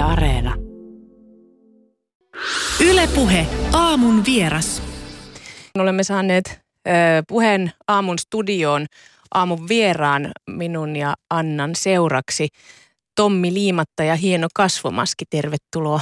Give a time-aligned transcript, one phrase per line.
[0.00, 0.54] Yle Areena.
[2.80, 4.82] Ylepuhe aamun vieras.
[5.78, 6.90] Olemme saaneet ö,
[7.28, 8.86] puheen aamun studioon
[9.34, 12.48] aamun vieraan minun ja Annan seuraksi.
[13.14, 16.00] Tommi Liimatta ja hieno kasvomaski, tervetuloa.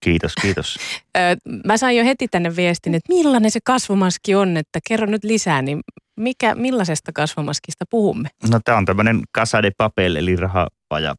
[0.00, 0.76] Kiitos, kiitos.
[1.18, 1.20] Ö,
[1.66, 5.62] mä sain jo heti tänne viestin, että millainen se kasvomaski on, että kerro nyt lisää,
[5.62, 5.80] niin
[6.16, 8.28] mikä, millaisesta kasvomaskista puhumme?
[8.50, 11.14] No tämä on tämmöinen Casa de Papel, eli rahapaja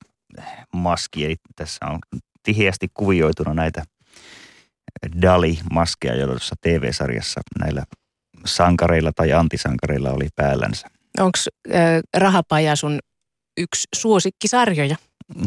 [0.73, 1.25] maski.
[1.25, 2.00] Eli tässä on
[2.43, 3.83] tiheästi kuvioituna näitä
[5.21, 7.83] Dali-maskeja, joissa TV-sarjassa näillä
[8.46, 10.87] sankareilla tai antisankareilla oli päällänsä.
[11.19, 11.37] Onko
[12.18, 13.00] rahapaja sun
[13.57, 14.96] yksi suosikkisarjoja?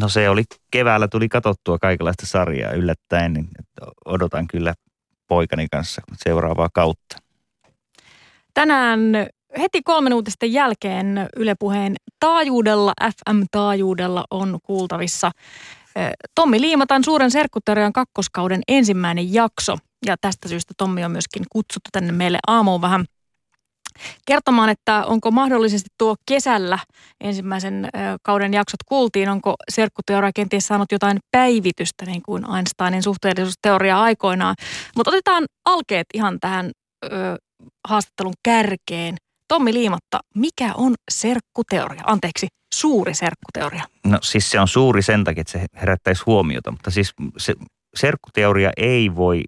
[0.01, 3.49] No se oli, keväällä tuli katsottua kaikenlaista sarjaa yllättäen, niin
[4.05, 4.75] odotan kyllä
[5.29, 7.17] poikani kanssa seuraavaa kautta.
[8.55, 9.01] Tänään
[9.59, 15.31] heti kolmen uutisten jälkeen Yle Puheen taajuudella, FM-taajuudella on kuultavissa
[16.35, 19.77] Tommi Liimatan suuren serkkuterian kakkoskauden ensimmäinen jakso.
[20.07, 23.05] Ja tästä syystä Tommi on myöskin kutsuttu tänne meille aamuun vähän
[24.27, 26.79] kertomaan, että onko mahdollisesti tuo kesällä
[27.21, 27.89] ensimmäisen
[28.23, 34.55] kauden jaksot kuultiin, onko serkkuteoria kenties saanut jotain päivitystä, niin kuin Einsteinin suhteellisuusteoria aikoinaan.
[34.97, 36.71] Mutta otetaan alkeet ihan tähän
[37.05, 37.09] ö,
[37.89, 39.17] haastattelun kärkeen.
[39.49, 42.03] Tommi Liimatta, mikä on serkkuteoria?
[42.07, 43.85] Anteeksi, suuri serkkuteoria.
[44.07, 47.55] No siis se on suuri sen takia, että se herättäisi huomiota, mutta siis se
[47.97, 49.43] serkkuteoria ei voi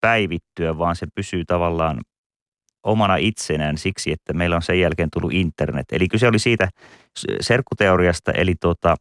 [0.00, 2.00] päivittyä, vaan se pysyy tavallaan
[2.82, 5.86] omana itsenään siksi, että meillä on sen jälkeen tullut internet.
[5.92, 6.68] Eli kyse oli siitä
[7.40, 8.96] serkkuteoriasta, eli tuota,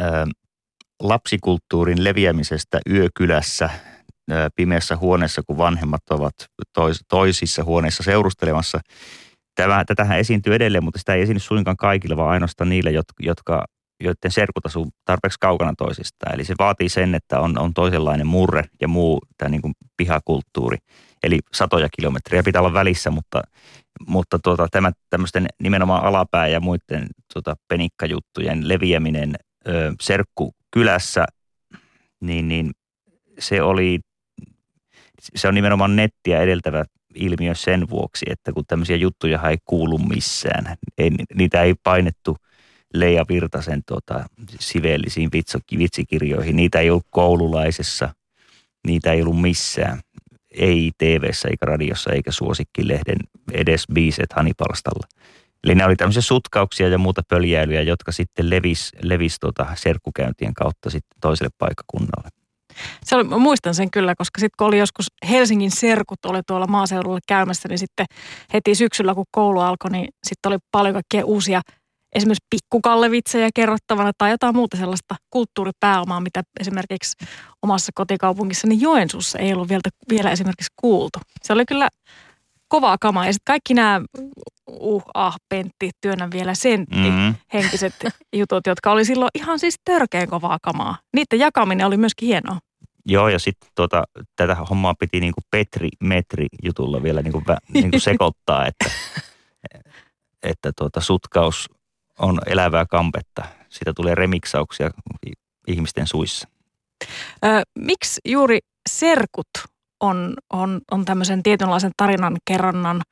[0.00, 0.04] ä,
[1.00, 3.70] lapsikulttuurin leviämisestä yökylässä
[4.56, 6.34] pimeässä huoneessa, kun vanhemmat ovat
[6.74, 8.80] tois, toisissa huoneissa seurustelemassa.
[9.54, 13.64] Tämä, tätähän esiintyy edelleen, mutta sitä ei esiinny suinkaan kaikille, vaan ainoastaan niille, jotka,
[14.00, 16.34] joiden serkut asuu tarpeeksi kaukana toisistaan.
[16.34, 20.78] Eli se vaatii sen, että on, on toisenlainen murre ja muu tämä niin kuin pihakulttuuri.
[21.22, 23.42] Eli satoja kilometriä pitää olla välissä, mutta,
[24.06, 29.34] mutta tuota, tämä, tämmöisten nimenomaan alapää ja muiden tuota, penikkajuttujen leviäminen
[29.68, 31.24] ö, serkku kylässä,
[32.20, 32.70] niin, niin
[33.38, 34.00] se oli
[35.34, 36.84] se on nimenomaan nettiä edeltävä
[37.14, 42.36] ilmiö sen vuoksi, että kun tämmöisiä juttuja ei kuulu missään, ei, niitä ei painettu
[42.94, 44.24] Leija Virtasen tota,
[44.60, 45.30] siveellisiin
[45.78, 48.14] vitsikirjoihin, niitä ei ollut koululaisessa,
[48.86, 50.00] niitä ei ollut missään,
[50.50, 53.16] ei tv eikä radiossa eikä suosikkilehden
[53.52, 55.06] edes biiset Hanipalstalla.
[55.64, 60.90] Eli nämä oli tämmöisiä sutkauksia ja muuta pöljäilyjä, jotka sitten levisi levis tota serkkukäyntien kautta
[60.90, 62.28] sitten toiselle paikkakunnalle.
[63.04, 67.18] Se oli, muistan sen kyllä, koska sitten kun oli joskus Helsingin serkut oli tuolla maaseudulla
[67.28, 68.06] käymässä, niin sitten
[68.52, 71.60] heti syksyllä kun koulu alkoi, niin sitten oli paljon kaikkea uusia
[72.14, 77.16] esimerkiksi pikkukallevitsejä kerrottavana tai jotain muuta sellaista kulttuuripääomaa, mitä esimerkiksi
[77.62, 81.18] omassa kotikaupungissani Joensuussa ei ollut vielä, vielä esimerkiksi kuultu.
[81.42, 81.88] Se oli kyllä
[82.68, 83.26] kovaa kamaa.
[83.26, 84.00] Ja sitten kaikki nämä
[84.66, 87.34] uh, ah, pentti, työnnä vielä sentti mm-hmm.
[87.52, 87.94] henkiset
[88.36, 90.98] jutut, jotka oli silloin ihan siis törkeän kovaa kamaa.
[91.14, 92.58] Niiden jakaminen oli myöskin hienoa.
[93.08, 94.04] Joo, ja sitten tota,
[94.36, 97.42] tätä hommaa piti niinku Petri Metri jutulla vielä niinku,
[97.74, 98.90] niinku sekoittaa, että,
[100.42, 101.70] että tota, sutkaus
[102.18, 103.44] on elävää kampetta.
[103.68, 104.90] Sitä tulee remiksauksia
[105.66, 106.48] ihmisten suissa.
[107.44, 108.58] Ö, miksi juuri
[108.88, 109.48] serkut
[110.00, 113.02] on, on, on tämmöisen tietynlaisen tarinan kerronnan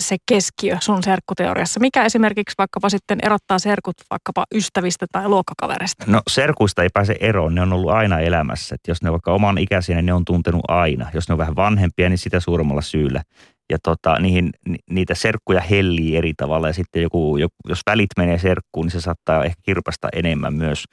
[0.00, 1.80] se keskiö sun serkkuteoriassa?
[1.80, 6.04] Mikä esimerkiksi vaikkapa sitten erottaa serkut vaikkapa ystävistä tai luokkakaverista?
[6.08, 8.74] No serkuista ei pääse eroon, ne on ollut aina elämässä.
[8.74, 11.10] Et jos ne on vaikka oman ikäisiä, niin ne on tuntenut aina.
[11.14, 13.22] Jos ne on vähän vanhempia, niin sitä suuremmalla syyllä.
[13.70, 14.50] Ja tota, niihin,
[14.90, 17.36] niitä serkkuja hellii eri tavalla ja sitten joku,
[17.68, 20.84] jos välit menee serkkuun, niin se saattaa ehkä kirpasta enemmän myös.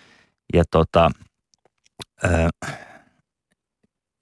[0.54, 1.12] Ja tota,
[2.26, 2.48] äh,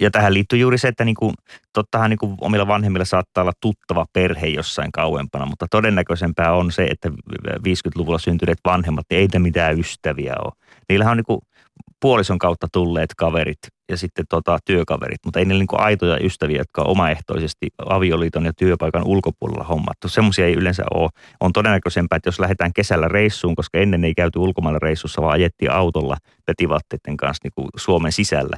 [0.02, 1.34] ja tähän liittyy juuri se, että niin kuin,
[1.74, 6.84] tottahan niin kuin omilla vanhemmilla saattaa olla tuttava perhe jossain kauempana, mutta todennäköisempää on se,
[6.84, 7.10] että
[7.48, 10.54] 50-luvulla syntyneet vanhemmat, ei mitään ystäviä ole.
[10.90, 11.42] Niillähän on niin kuin
[12.02, 16.82] puolison kautta tulleet kaverit ja sitten tota, työkaverit, mutta ei niillä niin aitoja ystäviä, jotka
[16.82, 20.08] on omaehtoisesti avioliiton ja työpaikan ulkopuolella hommattu.
[20.08, 21.10] Semmoisia ei yleensä ole.
[21.40, 25.72] On todennäköisempää, että jos lähdetään kesällä reissuun, koska ennen ei käyty ulkomailla reissussa, vaan ajettiin
[25.72, 28.58] autolla petivatteiden kanssa niin kuin Suomen sisällä,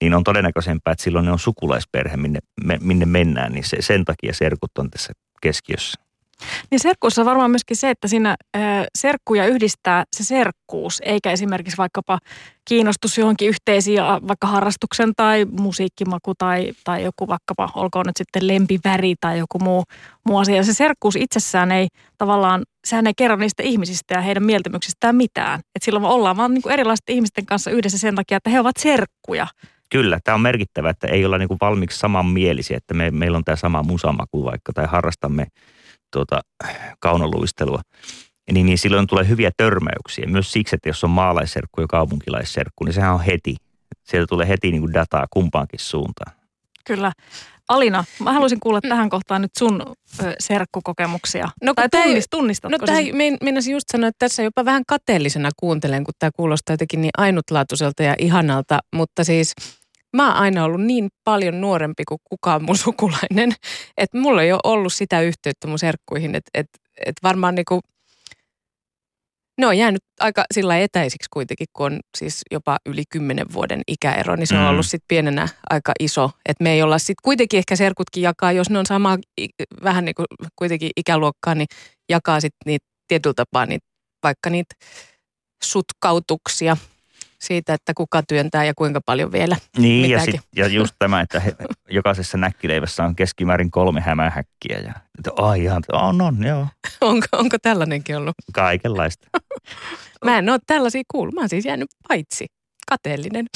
[0.00, 2.38] niin on todennäköisempää, että silloin ne on sukulaisperhe, minne,
[2.80, 5.12] minne mennään, niin se, sen takia serkut on tässä
[5.42, 6.03] keskiössä.
[6.70, 8.58] Niin serkkuussa on varmaan myöskin se, että siinä ö,
[8.98, 12.18] serkkuja yhdistää se serkkuus, eikä esimerkiksi vaikkapa
[12.68, 19.14] kiinnostus johonkin yhteisiin, vaikka harrastuksen tai musiikkimaku tai, tai joku vaikkapa, olkoon nyt sitten lempiväri
[19.20, 19.84] tai joku muu,
[20.26, 20.64] muu asia.
[20.64, 21.88] Se serkkuus itsessään ei
[22.18, 25.60] tavallaan, sehän ei kerro niistä ihmisistä ja heidän mieltymyksistään mitään.
[25.60, 29.46] Että silloin ollaan vaan niin erilaisten ihmisten kanssa yhdessä sen takia, että he ovat serkkuja.
[29.90, 33.56] Kyllä, tämä on merkittävä, että ei olla niin valmiiksi samanmielisiä, että me, meillä on tämä
[33.56, 35.46] sama musamaku vaikka tai harrastamme
[36.14, 36.40] tuota,
[37.00, 37.80] kaunoluistelua.
[38.52, 40.26] Niin, niin silloin tulee hyviä törmäyksiä.
[40.26, 43.56] Myös siksi, että jos on maalaisserkku ja kaupunkilaisserkku, niin sehän on heti.
[44.02, 46.36] Sieltä tulee heti niin kuin dataa kumpaankin suuntaan.
[46.86, 47.12] Kyllä.
[47.68, 49.82] Alina, mä haluaisin kuulla tähän kohtaan nyt sun
[50.22, 51.48] ö, serkkukokemuksia.
[51.62, 52.98] No, tai tää- tunnist, tunnistatko No tämä,
[53.42, 58.02] meinasin just sanoa, että tässä jopa vähän kateellisena kuuntelen, kun tämä kuulostaa jotenkin niin ainutlaatuiselta
[58.02, 59.54] ja ihanalta, mutta siis
[60.16, 63.52] mä oon aina ollut niin paljon nuorempi kuin kukaan mun sukulainen,
[63.98, 66.66] että mulla ei ole ollut sitä yhteyttä mun serkkuihin, että et,
[67.06, 67.80] et varmaan niinku,
[69.60, 74.36] ne on jäänyt aika sillä etäisiksi kuitenkin, kun on siis jopa yli kymmenen vuoden ikäero,
[74.36, 74.68] niin se on Mm.
[74.68, 76.30] ollut sitten pienenä aika iso.
[76.48, 79.18] Että me ei olla sitten kuitenkin ehkä serkutkin jakaa, jos ne on sama
[79.84, 80.26] vähän niin kuin
[80.56, 81.66] kuitenkin ikäluokkaa, niin
[82.08, 83.86] jakaa sitten niitä tietyllä tapaa niitä,
[84.22, 84.74] vaikka niitä
[85.64, 86.76] sutkautuksia
[87.44, 89.56] siitä, että kuka työntää ja kuinka paljon vielä.
[89.78, 91.54] Niin, ja, sit, ja just tämä, että he,
[91.90, 94.78] jokaisessa näkkileivässä on keskimäärin kolme hämähäkkiä.
[94.78, 96.66] Ja, että, ai ihan, on, on, joo,
[97.00, 98.34] Onko, onko tällainenkin ollut?
[98.52, 99.28] kaikenlaista.
[100.24, 101.34] Mä en ole tällaisia kuullut.
[101.34, 102.46] Mä oon siis jäänyt paitsi.
[102.88, 103.46] Kateellinen.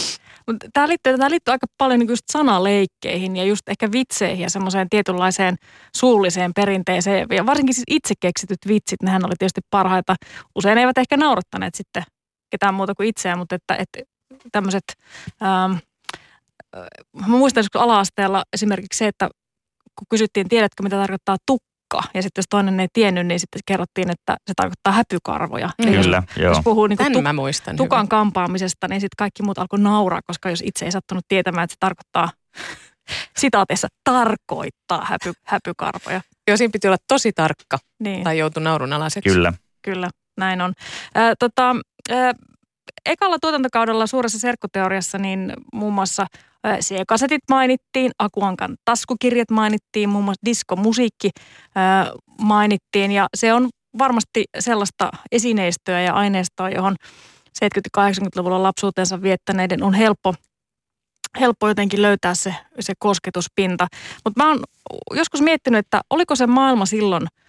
[0.73, 4.88] Tämä liittyy, tämä liittyy aika paljon niin just sanaleikkeihin ja just ehkä vitseihin ja semmoiseen
[4.90, 5.56] tietynlaiseen
[5.96, 7.26] suulliseen perinteeseen.
[7.31, 10.14] Ja varsinkin siis itse keksityt vitsit, nehän oli tietysti parhaita.
[10.55, 12.02] Usein eivät ehkä naurattaneet sitten
[12.50, 13.99] ketään muuta kuin itseään, mutta että, että
[14.53, 14.85] tämmöiset,
[15.43, 15.73] ähm,
[16.77, 16.83] äh,
[17.21, 19.29] mä muistan joskus ala-asteella esimerkiksi se, että
[19.99, 24.11] kun kysyttiin, tiedätkö mitä tarkoittaa tukka, ja sitten jos toinen ei tiennyt, niin sitten kerrottiin,
[24.11, 25.71] että se tarkoittaa häpykarvoja.
[25.79, 26.53] Eli jos- Kyllä, joo.
[26.53, 27.77] Jos puhuu niin mä muistan.
[27.77, 28.09] tukan hyvin.
[28.09, 31.77] kampaamisesta, niin sitten kaikki muut alkoi nauraa, koska jos itse ei sattunut tietämään, että se
[31.81, 32.31] tarkoittaa
[33.41, 36.21] sitaateissa tarkoittaa häpy, häpykarvoja.
[36.49, 39.31] Joo, siinä piti olla tosi tarkka Niin, tai joutui naurun alaiseksi.
[39.31, 39.53] Kyllä.
[39.83, 40.73] kyllä, näin on.
[41.14, 41.76] Ää, tota,
[42.11, 42.32] ää,
[43.06, 46.26] ekalla tuotantokaudella suuressa serkkuteoriassa niin muun muassa
[46.81, 51.31] C-kasetit mainittiin, Akuankan taskukirjat mainittiin, muun muassa diskomusiikki
[51.75, 53.69] ää, mainittiin ja se on
[53.99, 56.96] varmasti sellaista esineistöä ja aineistoa, johon
[57.64, 60.35] 70-80-luvulla lapsuutensa viettäneiden on helppo,
[61.40, 63.87] helppo jotenkin löytää se, se kosketuspinta.
[64.25, 64.61] Mutta mä oon
[65.14, 67.48] joskus miettinyt, että oliko se maailma silloin, ö,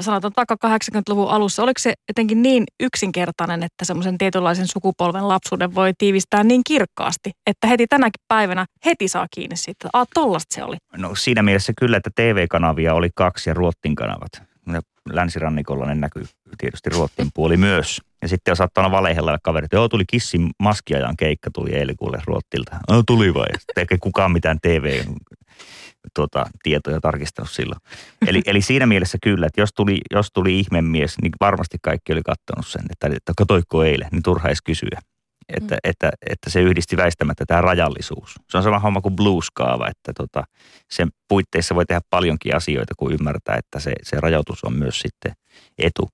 [0.00, 5.92] sanotaan vaikka 80-luvun alussa, oliko se jotenkin niin yksinkertainen, että semmoisen tietynlaisen sukupolven lapsuuden voi
[5.98, 10.76] tiivistää niin kirkkaasti, että heti tänäkin päivänä heti saa kiinni siitä, että tollasta se oli.
[10.96, 14.52] No siinä mielessä kyllä, että TV-kanavia oli kaksi ja Ruottin kanavat.
[15.12, 16.24] Länsirannikolla ne näkyy
[16.58, 18.00] tietysti Ruottin puoli myös.
[18.22, 22.76] Ja sitten on saattanut valehella kaverit, joo tuli Kissin maskiajan keikka tuli eilen kuule Ruottilta.
[22.90, 23.46] No tuli vai?
[23.76, 25.04] Eikä kukaan mitään TV
[26.14, 27.80] tuota, tietoja tarkistanut silloin.
[28.26, 32.22] Eli, eli siinä mielessä kyllä, että jos tuli, jos tuli ihmemies, niin varmasti kaikki oli
[32.22, 35.00] kattonut sen, että, että katoiko eilen, niin turha edes kysyä.
[35.48, 35.78] Että, Mm.
[35.84, 38.34] että, että se yhdisti väistämättä tämä rajallisuus.
[38.50, 40.44] Se on sama homma kuin blueskaava, että tota,
[40.90, 45.32] sen puitteissa voi tehdä paljonkin asioita, kun ymmärtää, että se, se rajoitus on myös sitten
[45.78, 46.08] etu.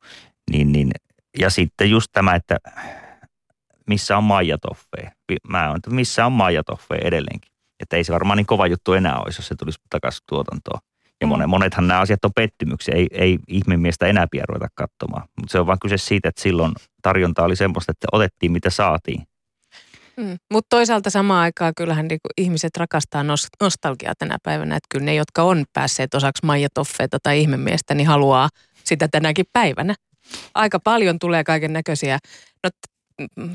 [0.50, 0.90] Niin, niin,
[1.38, 2.56] ja sitten just tämä, että
[3.87, 5.12] missä on Maija Toffee.
[5.49, 7.52] Mä oon, että missä on Maija Toffee edelleenkin.
[7.81, 10.81] Että ei se varmaan niin kova juttu enää olisi, jos se tulisi takaisin tuotantoon.
[11.21, 11.29] Ja Mm.
[11.29, 12.95] monet, monethan nämä asiat on pettymyksiä.
[12.95, 15.23] Ei, ei ihmemiestä enää pidä ruveta katsomaan.
[15.41, 16.73] Mutta se on vaan kyse siitä, että silloin
[17.03, 19.23] tarjonta oli semmoista, että otettiin mitä saatiin.
[20.17, 20.39] Mm.
[20.52, 24.76] Mutta toisaalta samaan aikaan kyllähän niinku ihmiset rakastaa nos- nostalgiaa tänä päivänä.
[24.76, 28.49] Että kyllä ne, jotka on päässeet osaksi Maija Toffeeta tai ihmemiestä, niin haluaa
[28.85, 29.95] sitä tänäkin päivänä.
[30.55, 32.19] Aika paljon tulee kaiken näköisiä.
[32.64, 32.71] No,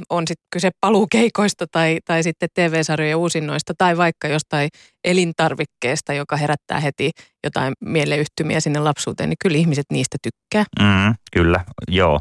[0.10, 4.70] on sitten kyse paluukeikoista tai, tai sitten TV-sarjojen uusinnoista tai vaikka jostain
[5.04, 7.12] elintarvikkeesta, joka herättää heti
[7.44, 10.64] jotain mieleyhtymiä sinne lapsuuteen, niin kyllä ihmiset niistä tykkää.
[10.80, 12.20] Mm, kyllä, joo.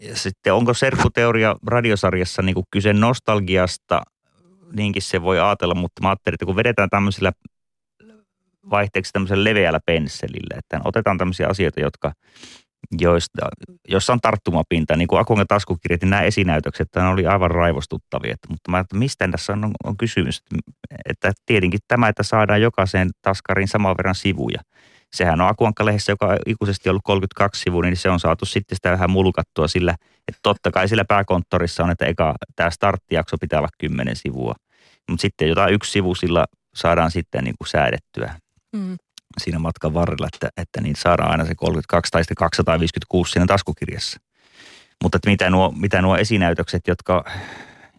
[0.00, 4.02] Ja sitten onko serkkuteoria radiosarjassa niin kyse nostalgiasta,
[4.72, 7.32] niinkin se voi ajatella, mutta mä ajattelin, että kun vedetään tämmöisellä
[8.70, 12.12] vaihteeksi tämmöisellä leveällä pensselillä, että otetaan tämmöisiä asioita, jotka,
[13.00, 13.48] joista,
[13.88, 18.32] joissa on tarttumapinta, niin kuin Akonga taskukirjat, niin nämä esinäytökset, ne oli aivan raivostuttavia.
[18.32, 20.42] Että, mutta mä että mistä tässä on, on kysymys,
[21.08, 24.60] että tietenkin tämä, että saadaan jokaiseen taskariin saman verran sivuja.
[25.12, 28.90] Sehän on Akuankka-lehdessä, joka on ikuisesti ollut 32 sivua, niin se on saatu sitten sitä
[28.90, 29.94] vähän mulkattua sillä,
[30.28, 34.54] että totta kai sillä pääkonttorissa on, että eka tämä starttijakso pitää olla 10 sivua.
[35.10, 36.44] Mutta sitten jotain yksi sivu sillä
[36.74, 38.34] saadaan sitten niin kuin säädettyä.
[38.72, 38.96] Mm.
[39.38, 44.20] Siinä matkan varrella, että, että niin saadaan aina se 32 tai sitten 256 siinä taskukirjassa.
[45.02, 47.24] Mutta että mitä, nuo, mitä nuo esinäytökset, jotka,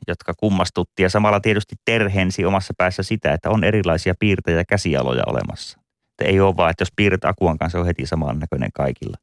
[0.07, 5.23] jotka kummastutti ja samalla tietysti terhensi omassa päässä sitä, että on erilaisia piirtejä ja käsialoja
[5.27, 5.79] olemassa.
[6.11, 9.17] Että ei ole vaan, että jos piirret Akuan kanssa on heti samannäköinen kaikilla,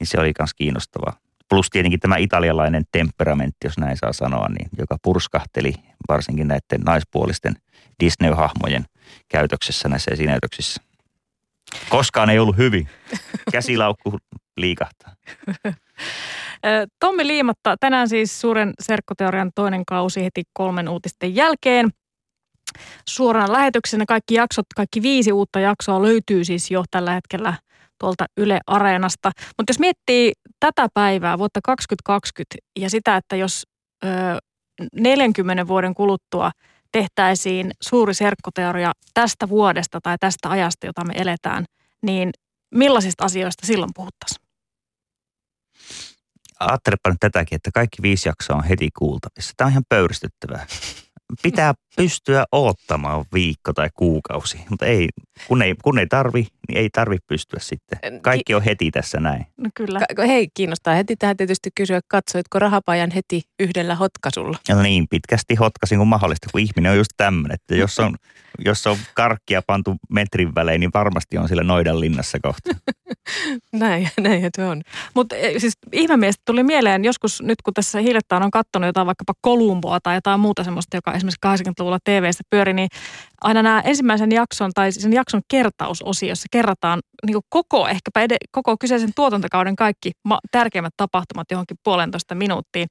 [0.00, 1.16] niin se oli myös kiinnostavaa.
[1.48, 5.72] Plus tietenkin tämä italialainen temperamentti, jos näin saa sanoa, niin joka purskahteli
[6.08, 7.54] varsinkin näiden naispuolisten
[8.00, 8.84] Disney-hahmojen
[9.28, 10.89] käytöksessä näissä esinäytöksissä.
[11.88, 12.88] Koskaan ei ollut hyvin.
[13.52, 14.18] Käsilaukku
[14.56, 15.14] liikahtaa.
[17.00, 21.90] Tommi Liimatta, tänään siis suuren serkkoteorian toinen kausi heti kolmen uutisten jälkeen.
[23.08, 27.54] Suorana lähetyksenä kaikki jaksot, kaikki viisi uutta jaksoa löytyy siis jo tällä hetkellä
[28.00, 29.30] tuolta Yle Areenasta.
[29.58, 33.66] Mutta jos miettii tätä päivää, vuotta 2020 ja sitä, että jos
[34.04, 34.08] ö,
[34.94, 36.50] 40 vuoden kuluttua
[36.92, 41.64] tehtäisiin suuri serkkoteoria tästä vuodesta tai tästä ajasta, jota me eletään,
[42.02, 42.30] niin
[42.74, 44.46] millaisista asioista silloin puhuttaisiin?
[46.60, 49.52] Ajattelepa nyt tätäkin, että kaikki viisi jaksoa on heti kuultavissa.
[49.56, 50.66] Tämä on ihan pöyristyttävää
[51.42, 55.08] pitää pystyä odottamaan viikko tai kuukausi, mutta ei,
[55.48, 58.20] kun ei, kun ei tarvi, niin ei tarvi pystyä sitten.
[58.22, 59.46] Kaikki on heti tässä näin.
[59.56, 60.00] No kyllä.
[60.16, 64.58] Ka- hei, kiinnostaa heti tähän tietysti kysyä, katsoitko rahapajan heti yhdellä hotkasulla?
[64.68, 68.14] No niin, pitkästi hotkasin kuin mahdollista, kun ihminen on just tämmöinen, että jos on,
[68.68, 72.70] jos on karkkia pantu metrin välein, niin varmasti on sillä noidan linnassa kohta.
[73.72, 74.82] näin, näin se on.
[75.14, 79.32] Mutta e, siis ihmemeistä tuli mieleen joskus nyt, kun tässä hiljattain on katsonut jotain vaikkapa
[79.40, 81.40] Kolumboa tai jotain muuta semmoista, joka esimerkiksi
[81.80, 82.88] 80-luvulla TV-stä pyöri, niin
[83.40, 89.10] aina nämä ensimmäisen jakson tai sen jakson kertausosiossa kerrataan niin koko, ehkäpä ed- koko kyseisen
[89.16, 92.86] tuotantokauden kaikki ma- tärkeimmät tapahtumat johonkin puolentoista minuuttiin.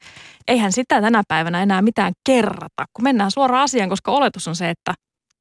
[0.48, 4.70] Eihän sitä tänä päivänä enää mitään kerrata, kun mennään suoraan asiaan, koska oletus on se,
[4.70, 4.94] että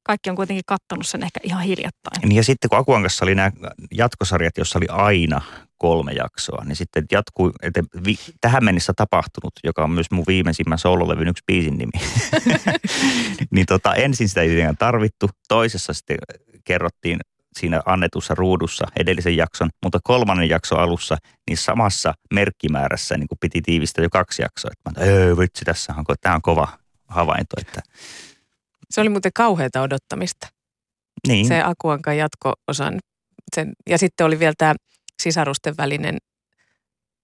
[0.03, 2.21] kaikki on kuitenkin kattonut sen ehkä ihan hiljattain.
[2.21, 3.51] Niin ja sitten kun Akuan kanssa oli nämä
[3.91, 5.41] jatkosarjat, jossa oli aina
[5.79, 10.77] kolme jaksoa, niin sitten jatkuu, että vi, tähän mennessä tapahtunut, joka on myös mun viimeisimmän
[10.77, 11.91] soololevyn yksi biisin nimi.
[13.55, 16.17] niin tota, ensin sitä ei tarvittu, toisessa sitten
[16.63, 17.19] kerrottiin
[17.59, 21.17] siinä annetussa ruudussa edellisen jakson, mutta kolmannen jakson alussa
[21.49, 24.71] niin samassa merkkimäärässä niin kuin piti tiivistää jo kaksi jaksoa.
[24.71, 26.67] Että ei vitsi, tässä on, tämä on kova
[27.07, 27.55] havainto.
[27.61, 27.81] Että...
[28.89, 30.47] Se oli muuten kauheata odottamista.
[31.27, 31.47] Niin.
[31.47, 32.99] Se Akuankan jatko-osan.
[33.55, 34.75] Sen, ja sitten oli vielä tämä
[35.19, 36.17] sisarusten välinen,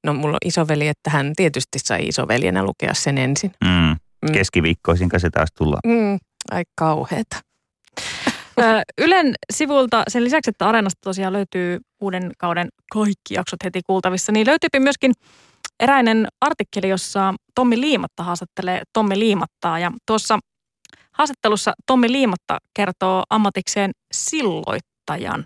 [0.03, 3.51] no mulla on isoveli, että hän tietysti sai isoveljenä lukea sen ensin.
[3.63, 3.95] Mm.
[4.21, 4.33] Mm.
[4.33, 5.79] Keskiviikkoisin se taas tulla.
[5.85, 6.19] Mm.
[6.51, 7.37] Ai kauheeta.
[8.97, 14.47] Ylen sivulta sen lisäksi, että Areenasta tosiaan löytyy uuden kauden kaikki jaksot heti kuultavissa, niin
[14.47, 15.13] löytyypi myöskin
[15.79, 19.79] eräinen artikkeli, jossa Tommi Liimatta haastattelee Tommi Liimattaa.
[19.79, 20.39] Ja tuossa
[21.11, 25.45] haastattelussa Tommi Liimatta kertoo ammatikseen silloittajan.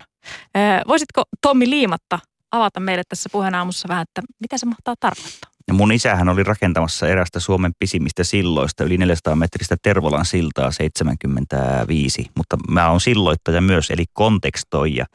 [0.88, 2.18] Voisitko Tommi Liimatta
[2.52, 5.50] avata meille tässä puheenaamussa vähän, että mitä se mahtaa tarkoittaa?
[5.68, 12.30] Ja mun isähän oli rakentamassa erästä Suomen pisimmistä silloista, yli 400 metristä Tervolan siltaa 75.
[12.36, 15.06] Mutta mä oon silloittaja myös, eli kontekstoija,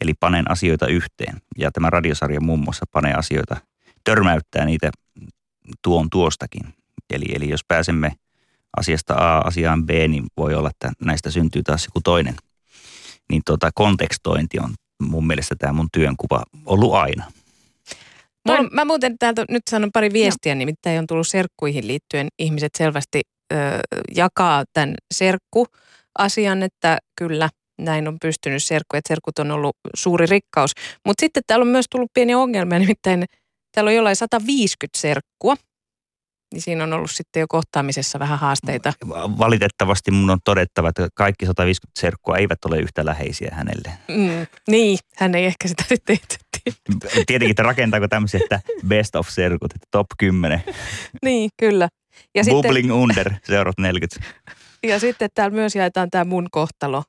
[0.00, 1.36] eli panen asioita yhteen.
[1.58, 3.56] Ja tämä radiosarja muun muassa panee asioita,
[4.04, 4.90] törmäyttää niitä
[5.82, 6.74] tuon tuostakin.
[7.10, 8.12] Eli, eli jos pääsemme
[8.76, 12.34] asiasta A asiaan B, niin voi olla, että näistä syntyy taas joku toinen.
[13.30, 14.74] Niin tota, kontekstointi on
[15.06, 17.24] mun mielestä tämä mun työnkuva ollut aina.
[18.48, 20.58] Mä, mä muuten täältä nyt sanon pari viestiä, Joo.
[20.58, 22.28] nimittäin on tullut serkkuihin liittyen.
[22.38, 23.20] Ihmiset selvästi
[23.52, 23.56] ö,
[24.14, 30.70] jakaa tämän serkku-asian, että kyllä näin on pystynyt serkku, että serkut on ollut suuri rikkaus.
[31.06, 33.24] Mutta sitten täällä on myös tullut pieni ongelma, nimittäin
[33.74, 35.56] täällä on jollain 150 serkkua
[36.54, 38.92] niin siinä on ollut sitten jo kohtaamisessa vähän haasteita.
[39.38, 43.90] Valitettavasti mun on todettava, että kaikki 150 serkkua eivät ole yhtä läheisiä hänelle.
[44.08, 46.38] Mm, niin, hän ei ehkä sitä sitten itse
[47.26, 50.64] Tietenkin, että rakentaako tämmöisiä, että best of serkut, että top 10.
[51.24, 51.88] niin, kyllä.
[52.34, 54.20] Ja Bubbling sitten, under, seuraavat 40.
[54.82, 57.02] Ja sitten täällä myös jaetaan tämä mun kohtalo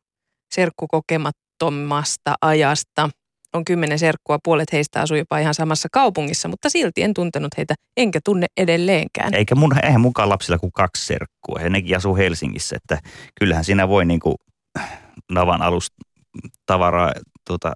[0.56, 3.10] serkkukokemattomasta ajasta–
[3.56, 7.76] on kymmenen serkkua, puolet heistä asuu jopa ihan samassa kaupungissa, mutta silti en tuntenut heitä,
[7.98, 9.34] enkä tunne edelleenkään.
[9.34, 13.00] Eikä mun, eihän mukaan lapsilla kuin kaksi serkkua, ja nekin asuu Helsingissä, että
[13.40, 14.36] kyllähän siinä voi niin kuin
[15.32, 15.96] navan alusta
[16.66, 17.12] tavaraa
[17.48, 17.74] tuota,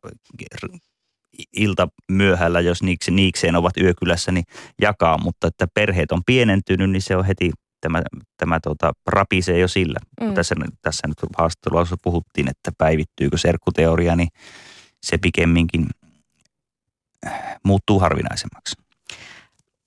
[1.55, 4.43] ilta myöhällä, jos niiksi, niikseen ovat yökylässä, niin
[4.81, 8.01] jakaa, mutta että perheet on pienentynyt, niin se on heti tämä,
[8.37, 9.99] tämä tuota, rapisee jo sillä.
[10.21, 10.33] Mm.
[10.33, 14.29] Tässä, tässä nyt haastattelussa puhuttiin, että päivittyykö serkkuteoria, niin
[15.01, 15.87] se pikemminkin
[17.63, 18.75] muuttuu harvinaisemmaksi.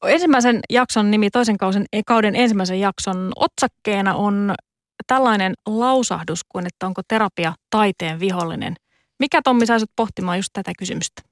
[0.04, 4.54] Ensimmäisen jakson nimi, toisen kauden, kauden ensimmäisen jakson otsakkeena on
[5.06, 8.74] tällainen lausahdus kuin, että onko terapia taiteen vihollinen.
[9.18, 11.22] Mikä Tommi saisit pohtimaan just tätä kysymystä?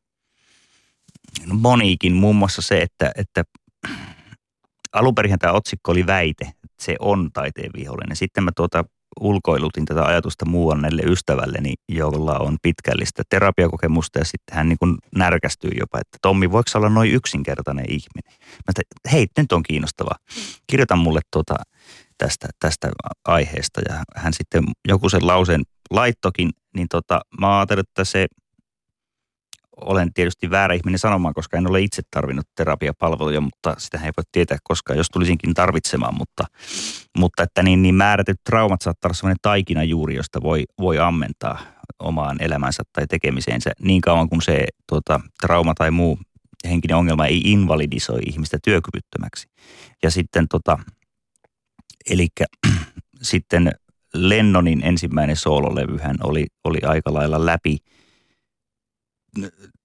[1.47, 3.45] No moniikin, muun muassa se, että, että
[4.93, 8.17] alunperin tämä otsikko oli väite, että se on taiteen vihollinen.
[8.17, 8.85] Sitten mä tuota
[9.21, 15.71] ulkoilutin tätä ajatusta muuannelle ystävälleni, jolla on pitkällistä terapiakokemusta ja sitten hän niin kuin närkästyi
[15.79, 18.33] jopa, että Tommi, voiko olla noin yksinkertainen ihminen?
[18.39, 20.15] Mä että hei, nyt on kiinnostava.
[20.67, 21.55] Kirjoita mulle tuota,
[22.19, 22.91] tästä, tästä
[23.25, 28.27] aiheesta ja hän sitten joku sen lauseen laittokin, niin tota, mä ajattelin, että se
[29.81, 34.25] olen tietysti väärä ihminen sanomaan, koska en ole itse tarvinnut terapiapalveluja, mutta sitä ei voi
[34.33, 36.15] tietää koskaan, jos tulisinkin tarvitsemaan.
[36.15, 36.45] Mutta,
[37.19, 41.59] mutta että niin, niin määrätyt traumat saattaa olla sellainen taikina juuri, josta voi, voi ammentaa
[41.99, 46.19] omaan elämänsä tai tekemiseensä niin kauan kuin se tuota, trauma tai muu
[46.69, 49.49] henkinen ongelma ei invalidisoi ihmistä työkyvyttömäksi.
[50.03, 50.79] Ja sitten tota,
[52.11, 52.29] eli
[53.23, 53.73] sitten
[54.15, 57.79] Lennonin ensimmäinen soololevyhän oli, oli aika lailla läpi–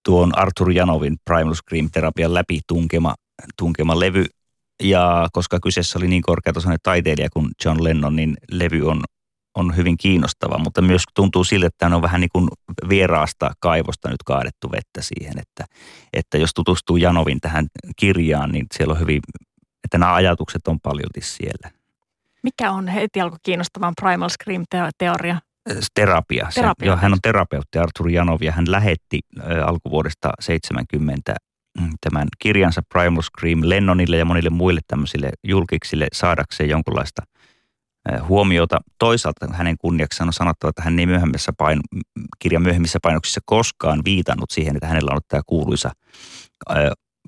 [0.06, 3.16] tuon Arthur Janovin Primal Scream terapian läpi tunkema,
[3.58, 4.26] tunkema levy.
[4.84, 9.04] Ja koska kyseessä oli niin korkeatasoinen taiteilija kuin John Lennon, niin levy on,
[9.56, 12.48] on hyvin kiinnostava, mutta myös tuntuu siltä, että on vähän niin kuin
[12.90, 15.66] vieraasta kaivosta nyt kaadettu vettä siihen, että,
[16.14, 19.22] että jos tutustuu Janovin tähän kirjaan, niin siellä on hyvin,
[19.84, 21.72] että nämä ajatukset on paljolti siellä.
[22.44, 25.38] Mikä on heti alkoi kiinnostavan Primal Scream-teoria?
[25.94, 26.48] Terapia.
[26.50, 29.20] Se, joo, hän on terapeutti Artur Janov ja hän lähetti
[29.66, 31.36] alkuvuodesta 70
[31.82, 37.22] mm, tämän kirjansa Primal Scream Lennonille ja monille muille tämmöisille julkiksille saadakseen jonkunlaista
[38.28, 38.80] huomiota.
[39.00, 41.82] Toisaalta hänen kunniakseen on sanottava, että hän ei myöhemmissä paino,
[42.40, 45.92] kirjan myöhemmissä painoksissa koskaan viitannut siihen, että hänellä on ollut tämä kuuluisa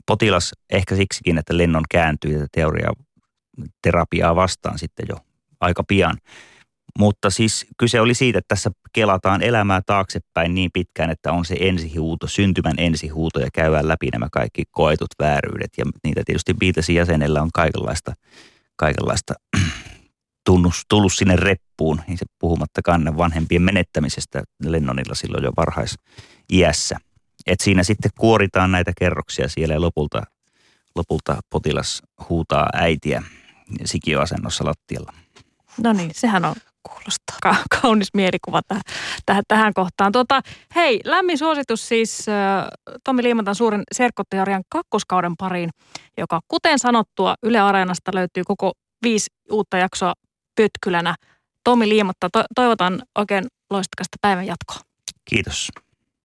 [0.08, 2.94] potilas, ehkä siksikin, että Lennon kääntyi tätä teoriaa
[3.82, 5.18] terapiaa vastaan sitten jo
[5.60, 6.18] aika pian.
[6.98, 11.56] Mutta siis kyse oli siitä, että tässä kelataan elämää taaksepäin niin pitkään, että on se
[11.60, 15.72] ensihuuto, syntymän ensihuuto ja käydään läpi nämä kaikki koetut vääryydet.
[15.78, 18.14] Ja niitä tietysti Beatlesin jäsenellä on kaikenlaista,
[18.76, 19.34] kaikenlaista
[20.46, 25.96] tunnus, tullut sinne reppuun, niin se puhumattakaan vanhempien menettämisestä Lennonilla silloin jo varhais
[26.54, 26.98] iässä.
[27.46, 30.24] Et siinä sitten kuoritaan näitä kerroksia siellä ja lopulta,
[30.96, 33.24] lopulta potilas huutaa äitiä
[33.86, 35.14] sikioasennossa lattialla.
[35.84, 36.56] No niin, sehän on
[36.88, 38.82] kuulostaa ka- kaunis mielikuva täh-
[39.32, 40.12] täh- tähän kohtaan.
[40.12, 40.42] Tuota,
[40.76, 42.36] hei, lämmin suositus siis äh,
[43.04, 45.70] Tomi Liimatan suuren serkkoteorian kakkoskauden pariin,
[46.18, 48.72] joka kuten sanottua Yle Areenasta löytyy koko
[49.04, 50.14] viisi uutta jaksoa
[50.56, 51.16] pötkylänä.
[51.64, 54.78] Tomi Liimatta, to- toivotan oikein loistakasta päivän jatkoa.
[55.26, 55.70] Kiitos.